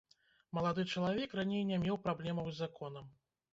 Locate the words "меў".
1.85-2.01